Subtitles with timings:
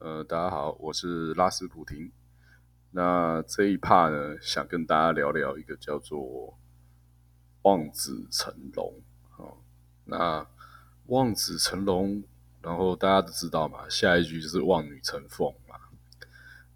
[0.00, 2.12] 呃，大家好，我是拉斯普廷。
[2.92, 6.56] 那这一趴呢，想跟大家聊聊一个叫做
[7.62, 8.94] “望子成龙”
[9.36, 9.58] 哦。
[10.04, 10.46] 那
[11.06, 12.22] “望子成龙”，
[12.62, 15.74] 然后大家都知道嘛，下一句就是“望女成凤”嘛。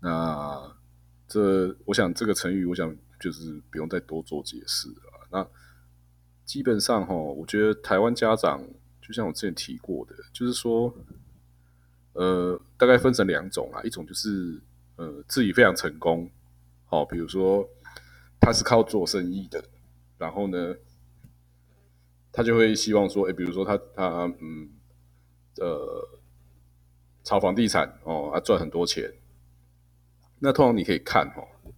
[0.00, 0.76] 那
[1.28, 5.28] 这，我想这个成语，我想就是不用再多做解释了。
[5.30, 5.46] 那
[6.44, 8.66] 基本上哈，我觉得台湾家长，
[9.00, 10.92] 就像我之前提过的，就是说。
[12.14, 14.60] 呃，大概分成两种啊，一种就是
[14.96, 16.30] 呃自己非常成功，
[16.84, 17.66] 好，比如说
[18.38, 19.64] 他是靠做生意的，
[20.18, 20.74] 然后呢，
[22.30, 24.68] 他就会希望说，哎，比如说他他嗯
[25.56, 26.20] 呃
[27.24, 29.10] 炒房地产哦，他赚很多钱，
[30.40, 31.72] 那通常你可以看哦，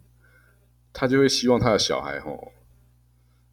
[0.92, 2.52] 他就会希望他的小孩哦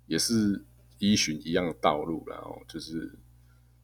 [0.08, 0.66] 也是
[0.98, 3.20] 依循一样的道路，然后就是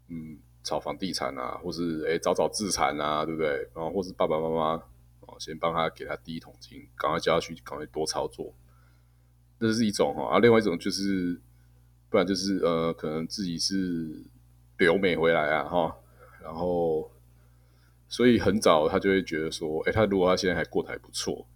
[0.08, 0.40] 嗯。
[0.67, 3.70] 炒房地产啊，或是哎早早自残啊，对不对？
[3.73, 4.84] 然后或是爸爸妈妈
[5.21, 8.54] 哦，先帮他给他第一桶金，赶快交下去，赶快多操作，
[9.62, 10.35] 这是一种哈。
[10.35, 11.40] 啊，另外一种就是，
[12.09, 14.26] 不然就是呃，可能自己是
[14.77, 15.96] 留美回来啊，哈，
[16.43, 17.09] 然后
[18.09, 21.48] 所以很早他就会觉得说，哎，他如果他现在还过得还不错，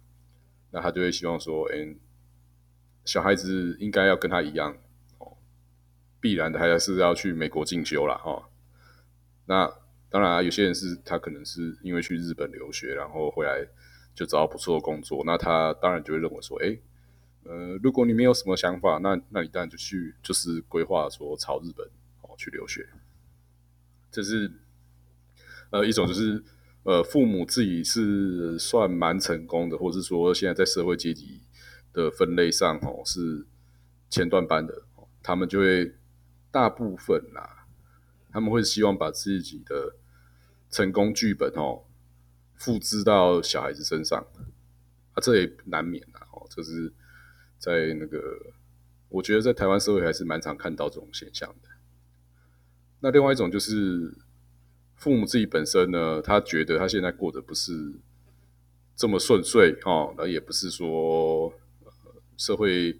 [0.70, 1.94] 那他就会希望说，哎，
[3.04, 4.74] 小孩子应该要跟他一样
[5.18, 5.36] 哦，
[6.18, 8.48] 必然的还是要去美国进修了哈。
[9.52, 9.70] 那
[10.08, 13.68] 当然啊，有些人是他可能是因为去日本留学，然后回来
[14.14, 16.78] 就找到不错的工作，那他当然就会认为说，哎，
[17.44, 21.86] 呃，如果你没有什么想法，那那你当然就去就是规划说朝日本
[22.22, 22.88] 哦去留学。
[24.10, 24.50] 这是
[25.68, 26.42] 呃一种就是
[26.84, 31.42] 呃父母自己是算蛮成功的，或者是说现在在社会阶级
[31.92, 33.44] 的分类上哦是
[34.08, 34.82] 前段班的，
[35.22, 35.94] 他们就会
[36.50, 37.61] 大部分啦。
[38.32, 39.94] 他们会希望把自己的
[40.70, 41.84] 成功剧本哦
[42.56, 44.26] 复制到小孩子身上，
[45.12, 46.92] 啊，这也难免啊，哦，这是
[47.58, 48.18] 在那个，
[49.08, 51.68] 我觉得在台湾社会还是蛮常看到这种现象的。
[53.00, 54.16] 那另外一种就是
[54.94, 57.94] 父母自己本身呢，他觉得他现在过得不是
[58.94, 61.52] 这么顺遂哦，那也不是说
[62.36, 62.98] 社会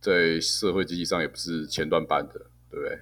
[0.00, 3.00] 在社会经济上也不是前段班的，对不对？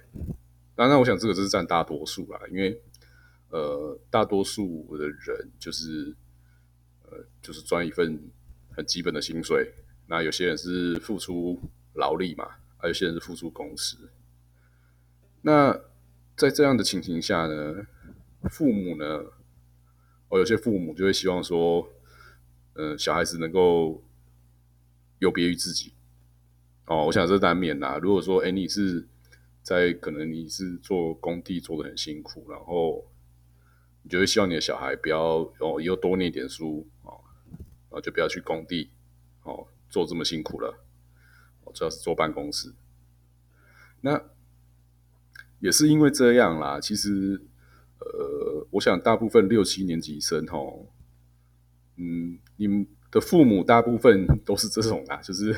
[0.79, 2.81] 当然，我想这个是占大多数啦，因为
[3.49, 6.15] 呃，大多数的人就是
[7.03, 8.17] 呃，就是赚一份
[8.71, 9.73] 很基本的薪水。
[10.07, 11.59] 那有些人是付出
[11.95, 12.47] 劳力嘛，
[12.77, 13.97] 还有些人是付出工时。
[15.41, 15.77] 那
[16.37, 17.85] 在这样的情形下呢，
[18.49, 19.05] 父母呢，
[20.29, 21.89] 哦，有些父母就会希望说，
[22.75, 24.01] 呃，小孩子能够
[25.17, 25.91] 有别于自己。
[26.85, 27.99] 哦，我想这难免啦。
[28.01, 29.05] 如果说，哎，你是。
[29.69, 33.05] 在可能你是做工地做的很辛苦，然后
[34.01, 37.21] 你就会希望你的小孩不要哦，以后多念点书哦，
[37.51, 38.89] 然后就不要去工地
[39.43, 40.75] 哦做这么辛苦了，
[41.63, 42.73] 哦主要是坐办公室。
[44.01, 44.19] 那
[45.59, 46.79] 也是因为这样啦。
[46.79, 47.39] 其实
[47.99, 50.87] 呃，我想大部分六七年级生哦，
[51.95, 55.55] 嗯，你们的父母大部分都是这种啦，就是。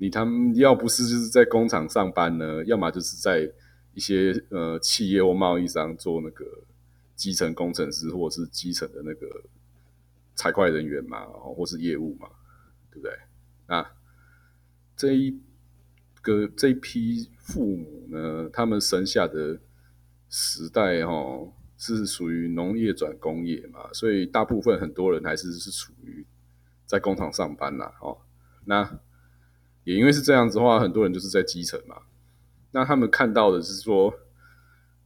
[0.00, 3.52] 你他们要不是就是在工厂上班呢，要么就是在
[3.94, 6.44] 一些呃企业或贸易商做那个
[7.16, 9.26] 基层工程师，或者是基层的那个
[10.36, 12.28] 财会人员嘛，或是业务嘛，
[12.92, 13.12] 对不对？
[13.66, 13.84] 那
[14.96, 15.36] 这一
[16.22, 19.58] 个这一批父母呢，他们生下的
[20.30, 26.24] 时代哦，是属于农业转工业嘛，所以大部分很多人还是是处于
[26.86, 28.16] 在工厂上班啦，哦，
[28.64, 29.00] 那。
[29.88, 31.96] 也因为是这样子的话，很多人就是在基层嘛。
[32.72, 34.12] 那他们看到的是说，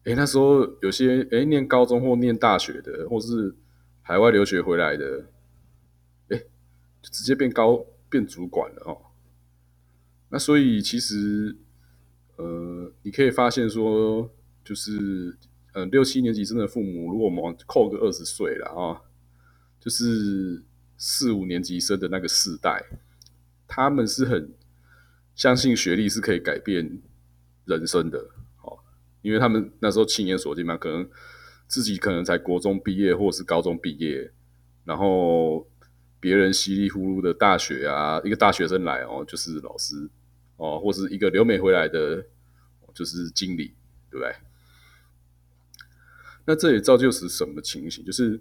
[0.03, 3.55] 哎，那时候有些哎念高中或念大学的，或是
[4.01, 5.27] 海外留学回来的，
[6.31, 6.37] 哎，
[7.01, 8.99] 就直接变高变主管了哦。
[10.31, 11.57] 那所以其实，
[12.35, 14.29] 呃，你可以发现说，
[14.65, 15.39] 就是
[15.75, 19.01] 呃六七年级生的父母，如果我们扣个二十岁了啊，
[19.79, 20.65] 就是
[20.97, 22.85] 四五年级生的那个世代，
[23.69, 24.53] 他们是很。
[25.43, 27.01] 相信学历是可以改变
[27.65, 28.17] 人生的，
[28.63, 28.79] 哦，
[29.23, 31.11] 因为他们那时候亲眼所见嘛，可能
[31.67, 34.31] 自己可能才国中毕业或是高中毕业，
[34.85, 35.69] 然后
[36.21, 40.09] 别人稀里糊涂的大学啊，一个大学生来哦，就是老师
[40.59, 42.25] 哦，或是一个留美回来的，
[42.95, 43.75] 就是经理，
[44.13, 44.33] 对不对？
[46.45, 48.05] 那这也造就是什么情形？
[48.05, 48.41] 就是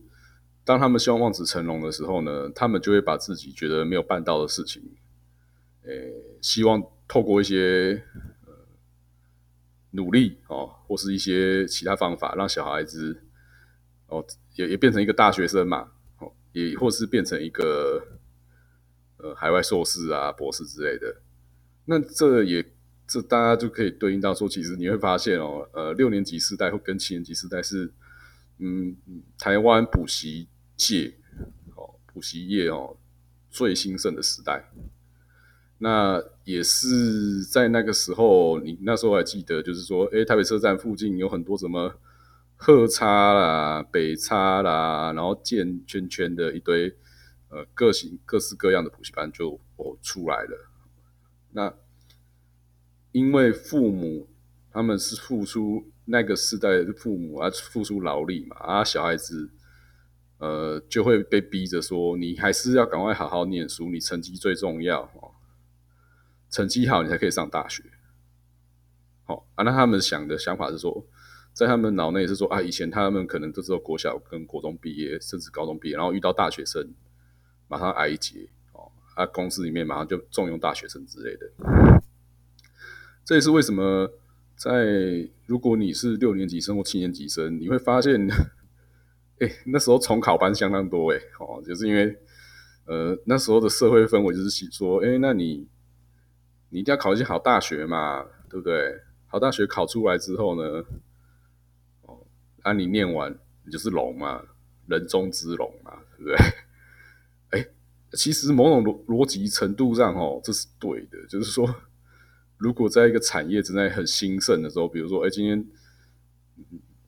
[0.64, 4.84] 当他们希望望子成龙的时候呢，他们就会把自己觉得没有办到的事情。
[5.84, 5.92] 呃，
[6.42, 8.04] 希望透过一些
[8.46, 8.54] 呃
[9.92, 13.24] 努力哦，或是一些其他方法，让小孩子
[14.08, 14.26] 哦
[14.56, 18.02] 也也变成一个大学生嘛，哦，也或是变成一个
[19.18, 21.22] 呃海外硕士啊、博士之类的。
[21.86, 22.64] 那这也
[23.08, 27.92] 这大家就可以对应到说，其实你会发现哦，呃，六年级时代或跟七年级时代是，
[28.60, 28.96] 嗯，
[29.40, 30.48] 台湾补习
[30.78, 31.16] 界
[31.76, 32.96] 哦，补习业哦
[33.50, 34.72] 最兴盛的时代。
[35.84, 41.96] 那也是在那个时候，你那时候还记得，就是说，哎，台北车站附近有很多什么
[42.56, 46.96] 鹤叉啦、北叉啦，然后建圈圈的一堆
[47.50, 50.70] 呃各型各式各样的补习班就哦出来了。
[51.54, 51.74] 那
[53.12, 54.28] 因为父母
[54.72, 59.50] 他们是付出那个时代的父母啊，付出劳力嘛，啊，小孩子
[60.38, 65.12] 呃就会被逼着说，你还是要赶快好好念书，你成绩最重要。
[66.52, 67.82] 成绩好，你才可以上大学。
[69.24, 71.06] 好啊，那他们想的想法是说，
[71.54, 76.94] 在他们脑内是说啊，以前他们可能都知道国小跟国中毕业，甚至高中毕业，然后遇到大学生，
[77.70, 81.50] 马上挨劫哦，啊，公司里面马上就重用大学生之类的。
[83.24, 84.12] 这也是为什么
[84.58, 88.30] 在如果你是六年级生或七年级生，你会发现，
[89.40, 92.18] 哎，那时候重考班相当多，哎，哦，就是因为
[92.88, 95.66] 呃那时候的社会氛围就是说，哎，那你。
[96.72, 99.00] 你一定要考一些好大学嘛，对不对？
[99.28, 100.84] 好大学考出来之后呢，
[102.02, 102.26] 哦，
[102.64, 103.32] 啊，你念完
[103.66, 104.44] 你就是龙嘛，
[104.88, 106.36] 人中之龙嘛，对不对？
[107.60, 107.68] 哎，
[108.14, 111.26] 其实某种逻逻辑程度上，哦，这是对的。
[111.28, 111.74] 就是说，
[112.58, 115.66] 如果在一个产业正在很兴盛的时候，比如说，哎，今天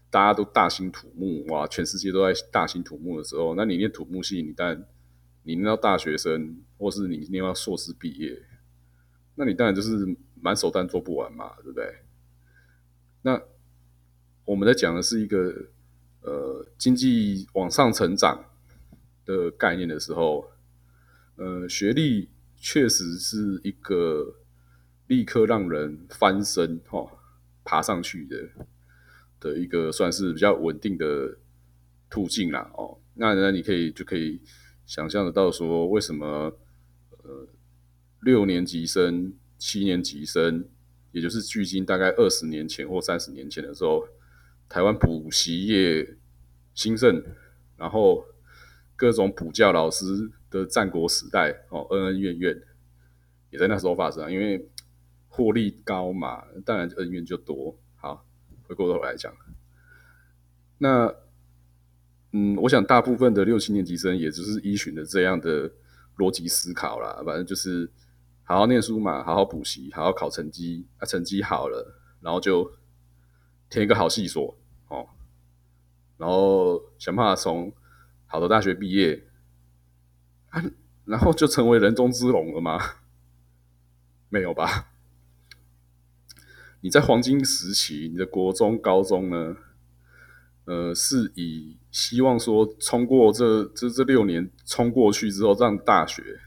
[0.09, 4.85] 大家都大兴土木，哇，全世界都在大兴土木的时候，那你念土木系，你但
[5.43, 8.41] 你念到大学生，或是你念到硕士毕业。
[9.35, 11.95] 那你当然就是满手单做不完嘛，对不对？
[13.23, 13.41] 那
[14.45, 15.69] 我们在讲的是一个
[16.21, 18.45] 呃经济往上成长
[19.25, 20.51] 的概念的时候，
[21.37, 24.35] 呃，学历确实是一个
[25.07, 27.09] 立刻让人翻身哈
[27.63, 28.49] 爬上去的
[29.39, 31.37] 的一个算是比较稳定的
[32.09, 32.99] 途径啦哦。
[33.15, 34.41] 那那你可以就可以
[34.85, 36.55] 想象得到说为什么
[37.23, 37.47] 呃。
[38.23, 40.65] 六年级生、七年级生，
[41.11, 44.07] 也就是距今大概二十年前或三十年前的时候，
[44.69, 46.15] 台湾补习业
[46.73, 47.21] 兴盛，
[47.77, 48.25] 然后
[48.95, 50.05] 各种补教老师
[50.49, 52.61] 的战国时代哦，恩恩怨怨
[53.51, 54.69] 也在那时候发生，因为
[55.27, 57.77] 获利高嘛，当然恩怨就多。
[57.95, 58.25] 好，
[58.63, 59.33] 回过头来讲，
[60.77, 61.13] 那
[62.31, 65.69] 嗯，我想大部分的六七年级生也只是依循的这样的
[66.17, 67.91] 逻辑思考啦，反正就是。
[68.43, 72.73] 好好念书嘛，好好补习，好好考成绩啊，成绩好了，然后就
[73.69, 74.57] 填一个好系所
[74.89, 75.07] 哦，
[76.17, 77.71] 然后想办法从
[78.25, 79.25] 好的大学毕业
[80.49, 80.61] 啊，
[81.05, 82.79] 然后就成为人中之龙了吗？
[84.29, 84.89] 没有吧？
[86.81, 89.55] 你在黄金时期，你的国中、高中呢？
[90.65, 96.39] 呃，是以希望说冲过这这这六年冲过去之后，让大学。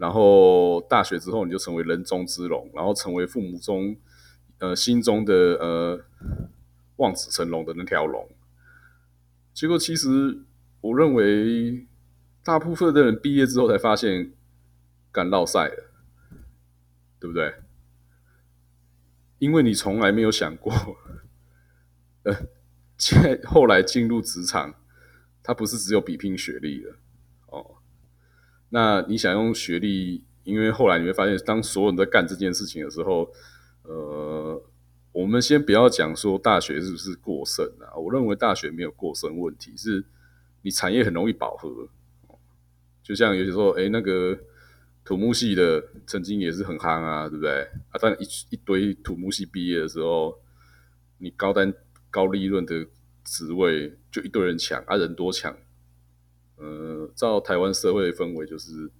[0.00, 3.94] 然后大学之后，你就成为人中之龙，然后成为父母中
[4.56, 6.00] 呃心中的呃
[6.96, 8.26] 望子成龙的那条龙。
[9.52, 10.40] 结果其实
[10.80, 11.86] 我认为，
[12.42, 14.32] 大部分的人毕业之后才发现
[15.12, 15.90] 干落赛了，
[17.18, 17.52] 对不对？
[19.38, 20.72] 因为你从来没有想过，
[22.22, 22.34] 呃，
[22.96, 24.74] 在后来进入职场，
[25.42, 26.96] 他不是只有比拼学历了。
[28.70, 30.24] 那你想用学历？
[30.42, 33.30] 因为后来你会发现，当所有人在干这件事情的时候，
[33.82, 34.60] 呃，
[35.12, 37.94] 我们先不要讲说大学是不是过剩啊？
[37.94, 40.02] 我认为大学没有过剩问题，是
[40.62, 41.88] 你产业很容易饱和。
[43.02, 44.36] 就像有些时候，哎，那个
[45.04, 47.60] 土木系的曾经也是很夯啊，对不对？
[47.90, 50.40] 啊，但一一堆土木系毕业的时候，
[51.18, 51.72] 你高单
[52.10, 52.86] 高利润的
[53.24, 55.54] 职位就一堆人抢啊，人多抢。
[56.60, 58.90] 呃，照台湾社会的氛围，就是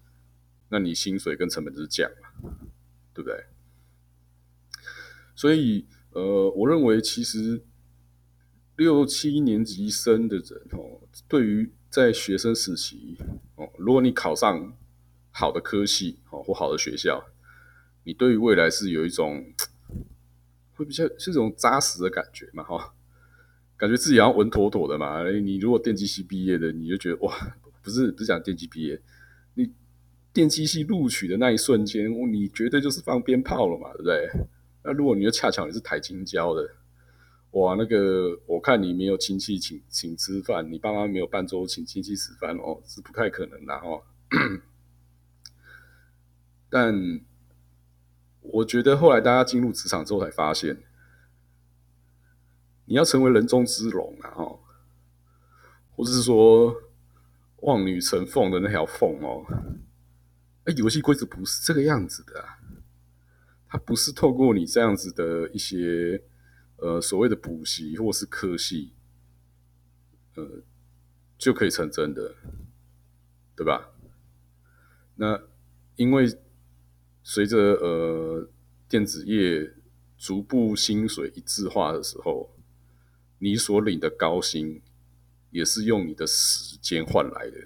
[0.71, 2.57] 那你薪水跟成本就是降嘛，
[3.12, 3.45] 对不对？
[5.35, 7.62] 所以，呃，我认为其实
[8.76, 13.19] 六七年级生的人哦，对于在学生时期
[13.57, 14.75] 哦，如果你考上
[15.31, 17.23] 好的科系哦或好的学校，
[18.05, 19.52] 你对于未来是有一种
[20.73, 22.95] 会比较是一种扎实的感觉嘛，哈。
[23.80, 25.26] 感觉自己要稳妥妥的嘛？
[25.30, 27.34] 你如果电机系毕业的，你就觉得哇，
[27.82, 29.00] 不是不是讲电机毕业，
[29.54, 29.72] 你
[30.34, 34.28] 电机系录取的那一瞬间，你绝对就是放鞭炮了嘛，对不对？
[34.84, 36.70] 那如果你又恰巧你是台金交的，
[37.52, 44.02] 哇，那个我看你没有亲戚请请吃饭，你爸妈没有办桌请亲戚吃饭哦，是不太可能的哦。
[46.68, 46.94] 但
[48.42, 50.76] 我觉得后来大家进入职场之后才发现，
[52.90, 54.59] 你要成为人中之龙啊，哦，
[55.94, 56.75] 或者是说
[57.59, 59.47] 望女成凤的那条凤哦，
[60.64, 62.44] 哎，游戏规则不是这个样子的，
[63.68, 66.23] 它不是透过你这样子的一些。
[66.82, 68.94] 呃，所谓的补习或是科系，
[70.35, 70.62] 呃，
[71.37, 72.35] 就可以成真的，
[73.54, 73.90] 对吧？
[75.16, 75.38] 那
[75.97, 76.25] 因为
[77.23, 78.49] 随着呃
[78.88, 79.75] 电子业
[80.16, 82.50] 逐步薪水一致化的时候，
[83.40, 84.80] 你所领的高薪
[85.50, 87.56] 也是用你的时间换来的。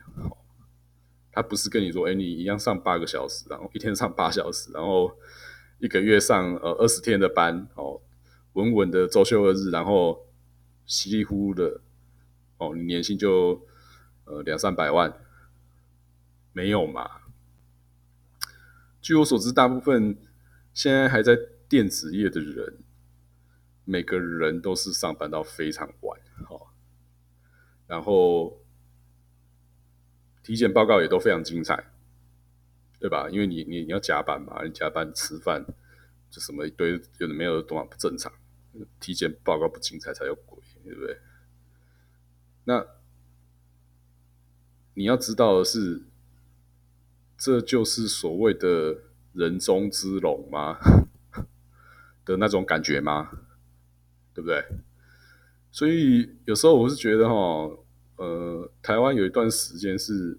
[1.30, 5.18] 他不是跟你说，哎，你一样上八个小时，然后一天上八小时，然后
[5.78, 8.00] 一个月上呃二十天的班，哦。
[8.54, 10.28] 稳稳的周休二日，然后
[10.86, 11.80] 稀里糊涂的
[12.58, 13.66] 哦，你年薪就
[14.26, 15.12] 呃两三百万，
[16.52, 17.10] 没有嘛？
[19.02, 20.16] 据我所知，大部分
[20.72, 21.36] 现在还在
[21.68, 22.78] 电子业的人，
[23.84, 26.68] 每个人都是上班到非常晚，哦，
[27.86, 28.62] 然后
[30.42, 31.92] 体检报告也都非常精彩，
[32.98, 33.28] 对吧？
[33.30, 35.64] 因为你你你要加班嘛，你加班吃饭，
[36.30, 38.32] 就什么一堆有的没有的，多不正常。
[38.98, 41.20] 体检报告不精彩才有鬼，对不对？
[42.64, 42.84] 那
[44.94, 46.02] 你要知道的是，
[47.36, 50.78] 这就是所谓的人中之龙吗？
[52.24, 53.43] 的那种感觉吗？
[54.34, 54.62] 对不对？
[55.70, 57.34] 所以有时候我是觉得，哈，
[58.16, 60.38] 呃，台湾有一段时间是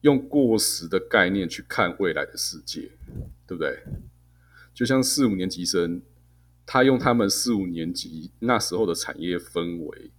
[0.00, 2.90] 用过时的概念去看未来的世界，
[3.46, 3.82] 对不对？
[4.74, 6.02] 就像四五年级生。
[6.66, 10.10] 他用他们四五年级那时候的产业氛围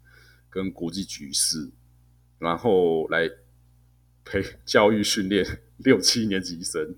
[0.47, 1.71] 跟国际局势，
[2.37, 3.27] 然后来
[4.23, 5.43] 培教育训练
[5.77, 6.97] 六七年级生，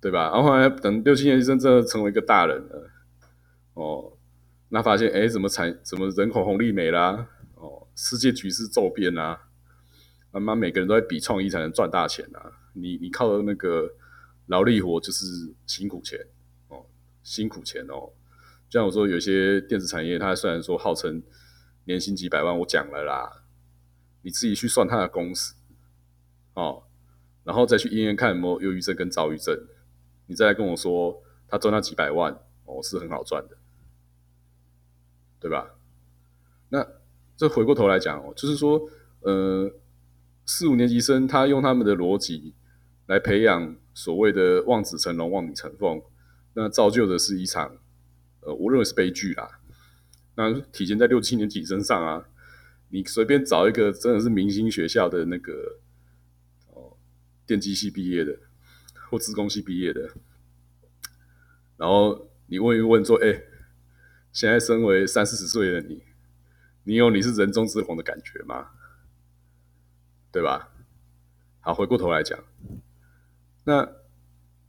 [0.00, 0.32] 对吧？
[0.32, 2.90] 然后后来等六七年级生真的成为一个大人了，
[3.74, 4.15] 哦，
[4.76, 7.26] 那发现哎，怎么产怎么人口红利没啦？
[7.54, 9.48] 哦，世界局势骤变啊！
[10.30, 12.52] 慢慢每个人都在比创意才能赚大钱啊！
[12.74, 13.90] 你你靠的那个
[14.48, 15.24] 劳力活就是
[15.66, 16.20] 辛苦钱
[16.68, 16.84] 哦，
[17.22, 18.12] 辛苦钱哦。
[18.68, 21.22] 就像我说，有些电子产业，它虽然说号称
[21.84, 23.44] 年薪几百万，我讲了啦，
[24.20, 25.54] 你自己去算它的工时，
[26.52, 26.82] 哦，
[27.44, 29.58] 然后再去医院看有没有忧郁症跟躁郁症，
[30.26, 33.56] 你再来跟我说他赚那几百万，哦，是很好赚的，
[35.40, 35.74] 对吧？
[36.68, 36.86] 那
[37.36, 38.88] 这回过头来讲哦，就是说，
[39.20, 39.72] 呃，
[40.44, 42.54] 四五年级生他用他们的逻辑
[43.06, 46.02] 来培养所谓的望子成龙、望女成凤，
[46.54, 47.78] 那造就的是一场。
[48.40, 49.60] 呃，我认为是悲剧啦。
[50.36, 52.28] 那体现在六七年级身上啊，
[52.90, 55.78] 你随便找一个真的是明星学校的那个
[56.72, 56.96] 哦，
[57.46, 58.38] 电机系毕业的
[59.10, 60.10] 或自工系毕业的，
[61.76, 63.42] 然后你问一问说，哎，
[64.36, 66.02] 现在身为三四十岁的你，
[66.84, 68.68] 你有你是人中之龙的感觉吗？
[70.30, 70.68] 对吧？
[71.60, 72.38] 好，回过头来讲，
[73.64, 73.90] 那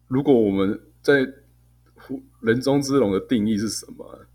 [0.08, 1.34] 如果我们在
[2.40, 4.26] 人中之龙的定义是什么？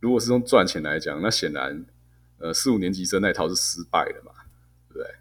[0.00, 1.84] 如果是用赚钱来讲，那显然，
[2.38, 4.32] 呃，四五年级生那套是失败的嘛，
[4.88, 5.16] 对不对？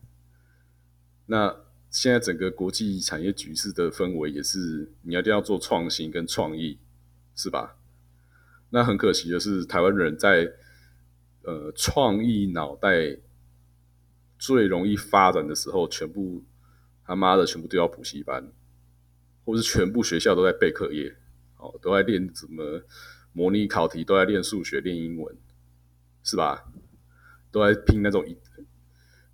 [1.25, 1.53] 那
[1.89, 6.79] 现在整个国际产业局势的氛围也是，你要一定要做创新跟创意，
[7.35, 7.75] 是吧？
[8.69, 10.51] 那很可惜的是，台湾人在
[11.43, 13.17] 呃创意脑袋
[14.37, 16.43] 最容易发展的时候，全部
[17.03, 18.51] 他妈的全部都要补习班，
[19.43, 21.17] 或是全部学校都在备课业。
[21.57, 22.83] 哦都在练怎么
[23.31, 25.35] 模拟考题，都在练数学、练英文，
[26.21, 26.65] 是吧？
[27.49, 28.37] 都在拼那种一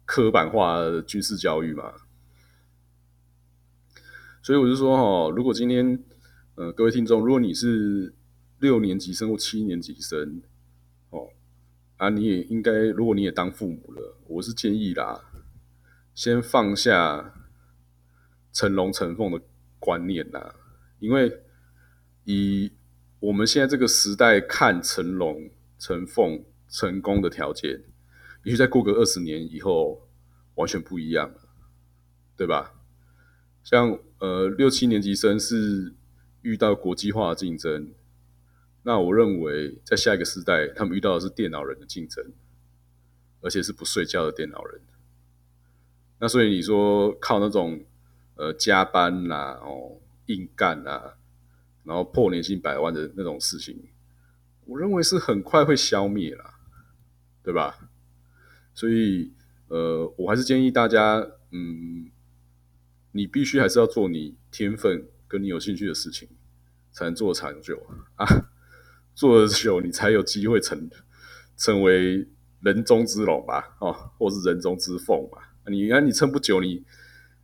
[0.05, 1.93] 刻板化的军事教育嘛。
[4.43, 6.01] 所以我就说哈，如果今天
[6.55, 8.13] 呃各位听众，如果你是
[8.61, 10.41] 六年级生或七年级生，
[11.09, 11.27] 哦
[11.97, 15.25] 啊，你也应该，如果你也当父母了，我是建议啦，
[16.15, 17.33] 先放下
[18.53, 19.41] 成龙成凤的
[19.79, 20.55] 观念啦，
[20.99, 21.41] 因为。
[22.23, 22.71] 以
[23.19, 25.49] 我们现在这个时代看成龙、
[25.79, 27.81] 成凤、成功的条件，
[28.43, 30.07] 也许再过个二十年以后，
[30.53, 31.41] 完全不一样了，
[32.37, 32.75] 对吧？
[33.63, 35.95] 像呃六七年级生是
[36.43, 37.91] 遇到国际化的竞争，
[38.83, 42.31] 那我认为在下一个时代，他们遇到的是电脑人的竞争，
[43.41, 44.81] 而且是不睡觉的电脑人。
[46.19, 47.83] 那所以你说靠那种
[48.35, 51.17] 呃加班啦、哦硬干啊。
[51.83, 53.89] 然后破年薪百万的那种事情，
[54.65, 56.53] 我认为是很快会消灭了，
[57.41, 57.89] 对吧？
[58.75, 59.33] 所以，
[59.67, 62.11] 呃，我还是建议大家，嗯，
[63.13, 66.29] 你必须还是要做你天分跟你有兴趣的事情，
[66.91, 67.83] 才能做长久
[68.15, 68.27] 啊。
[69.13, 70.89] 做的久，你才有机会成
[71.57, 72.27] 成为
[72.61, 75.53] 人中之龙吧，哦，或是人中之凤吧。
[75.67, 76.83] 你看，你撑不久，你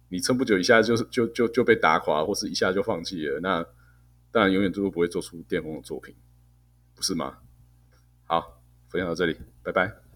[0.09, 3.65] 你撑不久，一下就是就就就被打垮，或是一下就放弃了，那
[4.31, 6.15] 当然永远都不会做出巅峰的作品，
[6.95, 7.37] 不是吗？
[8.25, 10.06] 好，分享到这里，拜拜。